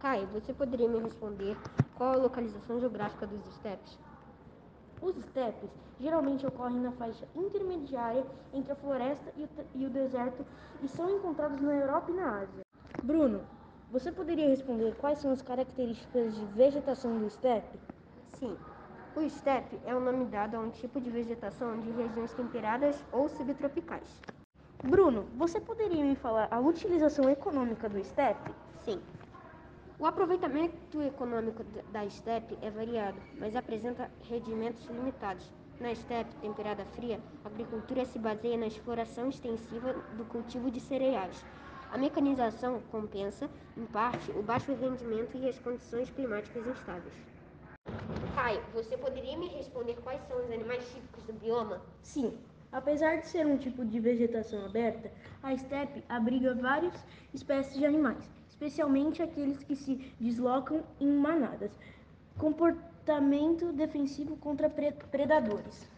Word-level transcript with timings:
Caio, 0.00 0.26
você 0.28 0.54
poderia 0.54 0.88
me 0.88 0.98
responder 0.98 1.54
qual 1.94 2.14
a 2.14 2.16
localização 2.16 2.80
geográfica 2.80 3.26
dos 3.26 3.46
estepes? 3.46 3.98
Os 5.02 5.14
estepes 5.18 5.68
geralmente 6.00 6.46
ocorrem 6.46 6.80
na 6.80 6.90
faixa 6.92 7.28
intermediária 7.36 8.24
entre 8.54 8.72
a 8.72 8.76
floresta 8.76 9.30
e 9.36 9.44
o, 9.44 9.48
e 9.74 9.84
o 9.84 9.90
deserto 9.90 10.42
e 10.82 10.88
são 10.88 11.10
encontrados 11.10 11.60
na 11.60 11.74
Europa 11.74 12.10
e 12.10 12.14
na 12.14 12.40
Ásia. 12.40 12.62
Bruno, 13.02 13.42
você 13.90 14.10
poderia 14.10 14.48
responder 14.48 14.94
quais 14.96 15.18
são 15.18 15.32
as 15.32 15.42
características 15.42 16.34
de 16.34 16.46
vegetação 16.46 17.18
do 17.18 17.26
estepe? 17.26 17.78
Sim. 18.38 18.56
O 19.14 19.20
estepe 19.20 19.78
é 19.84 19.94
o 19.94 20.00
nome 20.00 20.24
dado 20.24 20.54
a 20.54 20.60
um 20.60 20.70
tipo 20.70 20.98
de 20.98 21.10
vegetação 21.10 21.78
de 21.78 21.90
regiões 21.90 22.32
temperadas 22.32 23.04
ou 23.12 23.28
subtropicais. 23.28 24.08
Bruno, 24.82 25.26
você 25.36 25.60
poderia 25.60 26.02
me 26.02 26.16
falar 26.16 26.48
a 26.50 26.58
utilização 26.58 27.28
econômica 27.28 27.86
do 27.86 27.98
estepe? 27.98 28.50
Sim. 28.82 28.98
O 30.00 30.06
aproveitamento 30.06 31.02
econômico 31.02 31.62
da 31.92 32.06
estepe 32.06 32.56
é 32.62 32.70
variado, 32.70 33.20
mas 33.38 33.54
apresenta 33.54 34.10
rendimentos 34.22 34.86
limitados. 34.86 35.52
Na 35.78 35.92
estepe, 35.92 36.34
temperada 36.36 36.86
fria, 36.86 37.20
a 37.44 37.48
agricultura 37.48 38.06
se 38.06 38.18
baseia 38.18 38.56
na 38.56 38.66
exploração 38.66 39.28
extensiva 39.28 39.92
do 40.16 40.24
cultivo 40.24 40.70
de 40.70 40.80
cereais. 40.80 41.44
A 41.92 41.98
mecanização 41.98 42.80
compensa, 42.90 43.50
em 43.76 43.84
parte, 43.84 44.30
o 44.30 44.42
baixo 44.42 44.72
rendimento 44.72 45.36
e 45.36 45.46
as 45.46 45.58
condições 45.58 46.08
climáticas 46.08 46.66
instáveis. 46.66 47.14
Caio, 48.34 48.62
você 48.72 48.96
poderia 48.96 49.36
me 49.36 49.48
responder 49.48 49.96
quais 49.96 50.22
são 50.26 50.38
os 50.42 50.50
animais 50.50 50.82
típicos 50.94 51.24
do 51.24 51.34
bioma? 51.34 51.82
Sim. 52.00 52.38
Apesar 52.72 53.16
de 53.16 53.28
ser 53.28 53.46
um 53.46 53.58
tipo 53.58 53.84
de 53.84 54.00
vegetação 54.00 54.64
aberta, 54.64 55.12
a 55.42 55.52
estepe 55.52 56.02
abriga 56.08 56.54
várias 56.54 56.94
espécies 57.34 57.76
de 57.76 57.84
animais, 57.84 58.30
especialmente 58.60 59.22
aqueles 59.22 59.64
que 59.64 59.74
se 59.74 60.12
deslocam 60.20 60.82
em 61.00 61.10
manadas. 61.10 61.70
Comportamento 62.36 63.72
defensivo 63.72 64.36
contra 64.36 64.68
predadores. 64.68 65.88